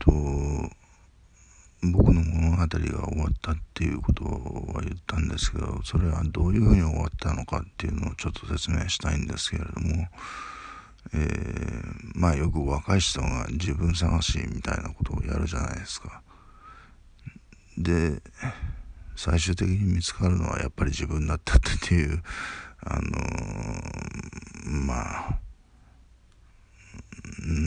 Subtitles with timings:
[0.00, 0.10] と
[1.82, 10.06] 僕の物語が終わったっていうことは言ったんですけどそれはどういうふうに終わったのかっていうのをちょっと説明したいんですけれども、
[11.14, 16.22] えー、まあよく若い人が自分探しみたいなことをやるじゃないですか。
[17.78, 18.20] で
[19.16, 22.22] 最終的に見つかるのはやっぱり自分だったっていう
[22.82, 25.38] あのー、まあ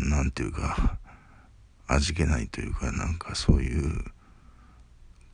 [0.10, 0.98] なんていうか
[1.88, 4.04] 味気ないというかなんかそういう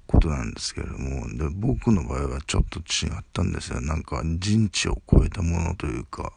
[0.08, 3.80] ことなんですけれどもで僕の場合はちょっと違ったんですよ。
[3.82, 6.34] なんか人知を超えたものというか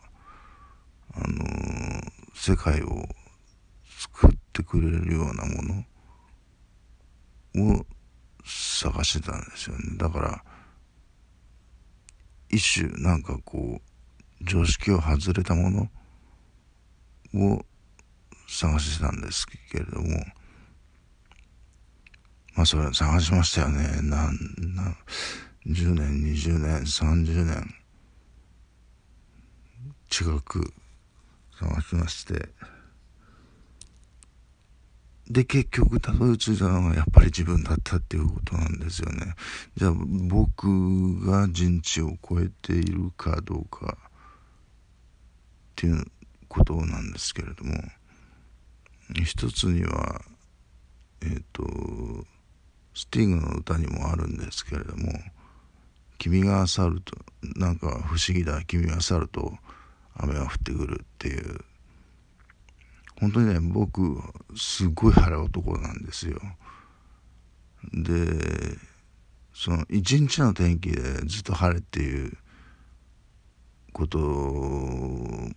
[1.15, 3.09] あのー、世界を
[3.87, 5.85] 作ってくれるようなも
[7.55, 7.87] のを
[8.45, 9.97] 探してたんですよね。
[9.97, 10.45] だから
[12.51, 15.89] 一種なんかこう常識を外れたもの
[17.35, 17.65] を
[18.59, 20.25] 探してたんですけれども
[22.55, 24.03] まあそれ探しましたよね。
[24.03, 24.37] なん
[24.75, 24.97] な
[25.67, 27.75] 10年20年30年。
[30.11, 30.75] 近く
[31.59, 32.51] 探しまして。
[35.31, 39.35] で結局たどり着いたのがやっぱり自分だったっていうことなんですよね。
[39.77, 44.11] じゃあ僕が人知を超えているかどうかっ
[45.77, 46.05] ていう
[46.49, 47.73] ことなんですけれども。
[49.15, 50.23] 一つには
[51.23, 51.63] えっ、ー、と
[52.95, 55.13] スティングの歌にもあるんですけれども
[56.19, 57.17] 「君が去ると
[57.57, 59.59] なんか不思議だ君が去ると
[60.15, 61.65] 雨が降ってくる」っていう
[63.21, 64.21] 本当にね僕
[64.57, 66.41] すごい腹男なんですよ。
[67.93, 68.79] で
[69.55, 72.33] その一日の天気でずっと晴れっていう
[73.93, 75.53] ことも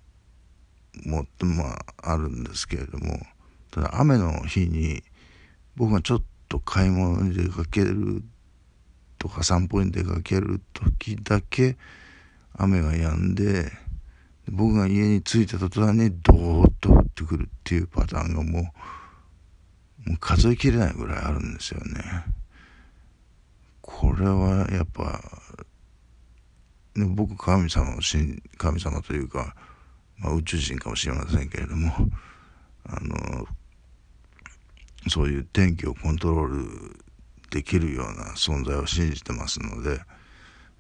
[1.03, 3.20] まああるんですけれども
[3.75, 5.03] ただ雨の日に
[5.75, 8.23] 僕がちょっと買い物に出かける
[9.19, 11.75] とか散歩に出かける時だけ
[12.53, 13.69] 雨が止んで
[14.47, 18.59] 僕が家に着いた途端にドーッと降ってくるっていうパターンがも
[20.05, 22.02] うもう数えきれないぐらいあるんですよね。
[23.81, 25.19] これはやっぱ、
[26.95, 29.53] ね、僕神様を信神様というか、
[30.17, 31.91] まあ、宇宙人かもしれませんけれども
[32.87, 33.47] あの
[35.08, 37.05] そういう天気をコントロール
[37.52, 39.99] できるような存在を信じてますので、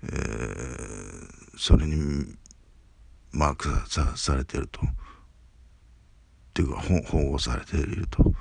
[0.03, 2.35] えー、それに
[3.31, 4.81] マークされてると。
[4.81, 4.87] っ
[6.55, 8.33] ていうか保護されていると。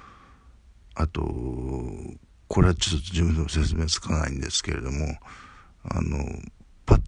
[0.95, 1.23] あと
[2.47, 5.17] これはちょっと自分でも説明つかないんですけれども
[5.83, 6.25] あの
[6.87, 7.01] パッ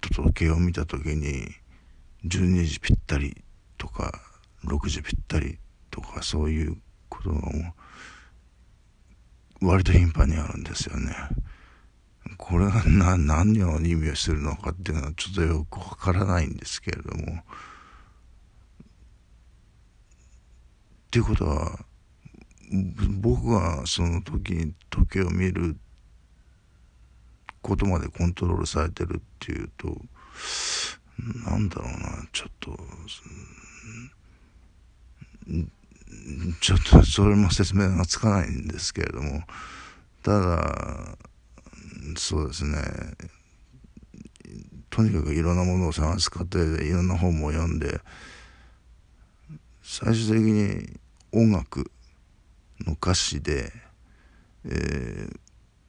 [0.00, 1.48] と時計を見た時に
[2.24, 3.42] 12時ぴったり
[3.78, 4.12] とか
[4.64, 5.58] 6時ぴったり
[5.90, 6.76] とかそういう
[7.08, 7.52] ことがもう
[9.62, 11.14] 割と頻繁にあるんですよね。
[12.36, 17.36] これがな何を意味をするのかっていうのはちょっとよくわからないんですけれども。
[17.36, 17.44] っ
[21.12, 21.78] ていうことは
[23.20, 25.76] 僕がその時に時計を見る
[27.60, 29.94] ことまでコントロールされてるっていうと
[31.46, 32.76] なんだろうなちょっと
[36.60, 39.42] ちょっとそれも説明がつかないんですけれども
[40.22, 41.18] ただ
[42.16, 42.78] そうですね。
[44.90, 48.00] とにかくいろんなものを探す過程でいろんな本も読んで
[49.82, 51.00] 最終的に
[51.32, 51.90] 音楽
[52.80, 53.72] の歌詞で、
[54.66, 55.38] えー、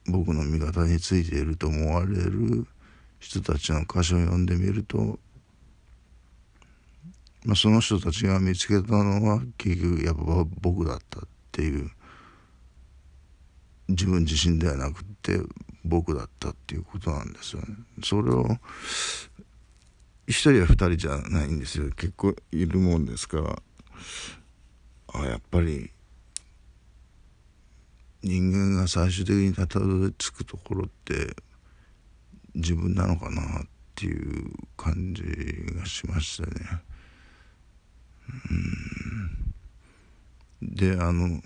[0.06, 2.66] 僕の味方についていると思われる
[3.18, 5.18] 人たちの歌詞を読んでみると
[7.44, 10.22] まあ、その人たちが見つけたのは結局やっぱ
[10.60, 11.22] 僕だったっ
[11.52, 11.90] ていう
[13.88, 15.38] 自分自身ではなくて
[15.84, 17.68] 僕だったっていうことなんですよね。
[18.02, 18.46] それを
[20.26, 23.62] 一人や二人じゃないんですよ結構いるもんですから
[25.08, 25.90] あやっぱり
[28.22, 31.36] 人間が最終的にたどり着くところって
[32.54, 35.22] 自分なのかなっていう感じ
[35.74, 36.82] がしましたね。
[40.62, 41.40] であの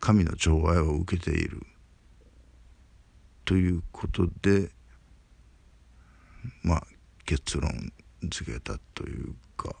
[0.00, 1.66] 神の寵愛を受けている。
[3.44, 4.68] ということで
[6.62, 6.86] まあ
[7.24, 7.92] 結論
[8.30, 9.74] 付けたというか、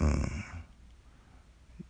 [0.00, 0.28] うん、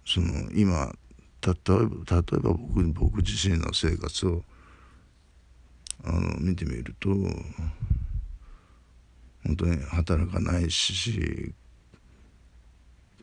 [0.04, 0.92] その今
[1.40, 4.42] 例えば例えば僕僕自身の生活を
[6.04, 7.08] あの見てみると
[9.44, 11.54] 本当に働かないし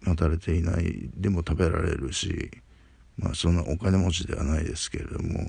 [0.03, 2.51] 働いていないでも食べられるし
[3.17, 5.39] まあそんなお金持ちではないですけれども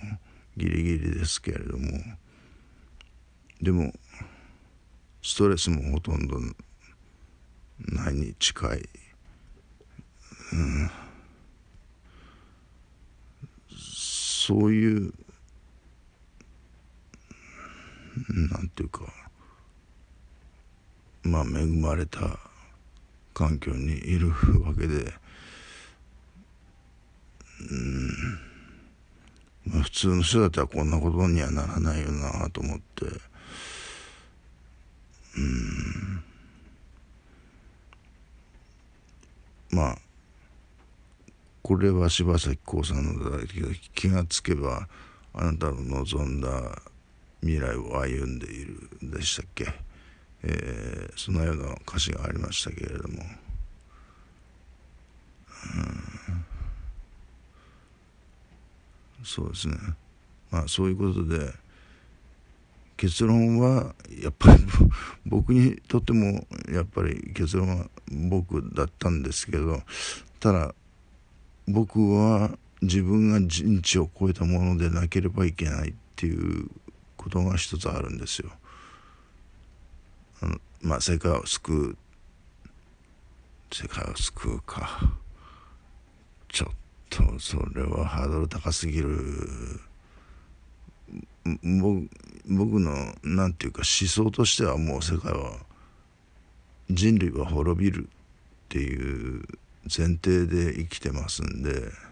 [0.57, 1.87] ギリギリですけれども
[3.61, 3.93] でも
[5.23, 6.39] ストレスもほとんど
[7.79, 8.89] ないに近い、
[10.53, 10.91] うん、
[13.71, 15.13] そういう
[18.51, 19.26] なんていうか
[21.27, 22.39] まあ恵まれた
[23.35, 24.31] 環境にいる
[24.63, 25.13] わけで
[27.71, 28.09] うん。
[29.67, 33.07] まあ普通の人だったらこんなことにはならないよなと思って。
[35.37, 36.23] うん。
[39.71, 39.99] まあ
[41.63, 44.89] これは柴咲コウさんのだけど気がつけば
[45.35, 46.49] あなたの望んだ
[47.41, 49.67] 未来を歩んでいるでしたっけ、
[50.49, 53.23] えー、そのような歌詞がありましたけれども、
[59.25, 59.77] そうですね。
[60.51, 61.53] まあそういうことで
[62.97, 64.63] 結論はやっぱり
[65.27, 69.83] 僕にとってもやっぱり結論は僕だったんですけど
[70.41, 70.75] ただ
[71.67, 76.71] 僕は自分が人知を超えたものでなければいけないっていう
[77.17, 78.51] ことが一つあるんですよ。
[80.81, 81.97] まあ世界を救う。
[83.73, 85.01] 世界を救うか。
[86.49, 86.75] ちょっ
[87.11, 89.09] とそれはハードル高すぎる。
[91.45, 92.09] 僕
[92.47, 95.59] 僕の何て言うか思想としてはもう世界は
[96.91, 98.09] 人類は滅びるっ
[98.69, 99.45] ていう
[99.85, 102.07] 前提で生きてますんで。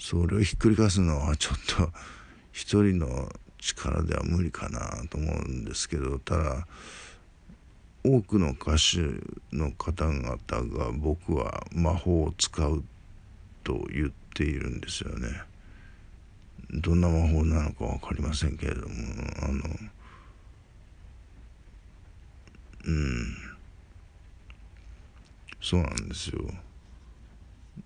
[0.00, 1.90] それをひっくり返すのはちょっと
[2.52, 6.66] 一人の力では無理かなと思うんですけどただ
[8.02, 8.98] 多くの歌手
[9.54, 10.36] の方々
[10.78, 12.82] が僕は魔法を使う
[13.62, 15.42] と言っているんですよね。
[16.72, 18.94] どんな魔法なのか分かりませんけれども
[19.42, 19.64] あの
[22.86, 23.36] うん
[25.60, 26.40] そうなんですよ。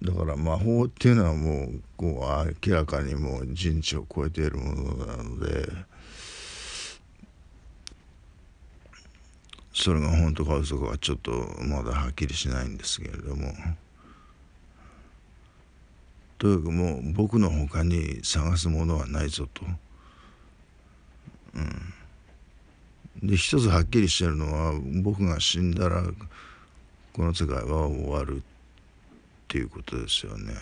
[0.03, 5.69] だから魔法っていうのはもうこう明らかにもう人知を超えているものなので
[9.73, 13.53] それが本当か嘘かはちょっとまだはっきりしないんですけれども
[16.39, 19.65] とにかくもう僕のほかに探すものはないぞと。
[23.23, 26.03] で一つはっきりしてるのは僕が死んだら
[27.13, 28.43] この世界は終わる
[29.55, 30.53] っていうことですよね。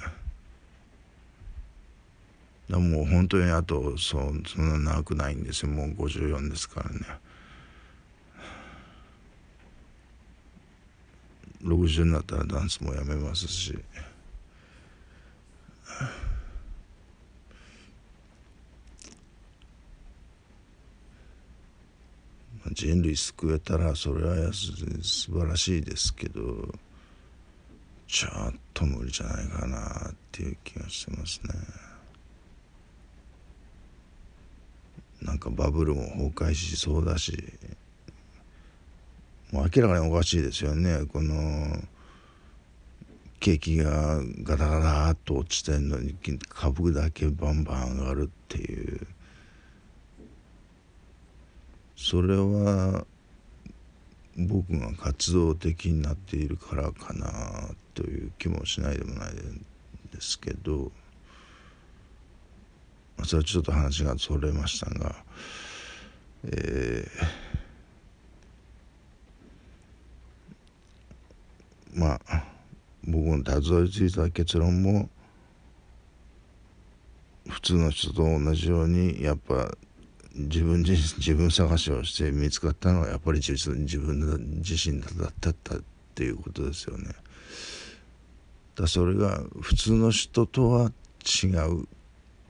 [2.68, 6.98] だもう本当にあとそそんな長くないんですよもう54ですからね。
[11.62, 13.78] 60になったらダンスもやめますし。
[22.72, 26.68] 人類救えたらそれは素晴らしいですけど
[28.12, 31.54] ちょっと無理じゃないかなっていう気がしてますね。
[35.22, 37.32] なんかバブルも崩壊しそうだし。
[39.50, 41.06] もう明らかにおかしいですよね。
[41.10, 41.82] この
[43.40, 46.14] 景気がガタガタっと落ちてんのに
[46.50, 49.06] 株だけバンバン上がるっていう。
[51.96, 53.06] それは
[54.36, 60.90] 僕が活動的になっているからかなという気もしないでもないですけど
[63.24, 65.14] それはちょっと話がそれましたが、
[66.44, 72.44] えー、まあ
[73.04, 75.08] 僕のたどり着いた結論も
[77.48, 79.70] 普通の人と同じようにやっぱ
[80.34, 85.54] 自分自自分探しをして見つかったのはやっぱり自自分自身だったっ
[86.14, 87.10] ていうことですよね。
[88.74, 91.86] だそれが普通の人とは違う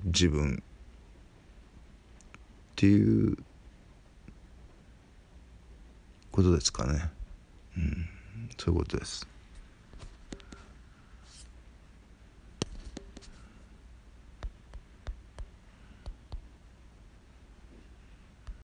[0.04, 0.64] 自分っ
[2.76, 3.36] ていう
[6.30, 7.10] ことですかね。
[7.76, 8.08] うん、
[8.58, 9.31] そういうことです。